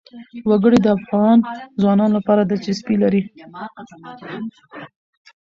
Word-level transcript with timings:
وګړي 0.49 0.79
د 0.81 0.87
افغان 0.97 1.37
ځوانانو 1.81 2.15
لپاره 2.17 2.41
دلچسپي 2.51 2.95
لري. 3.03 3.21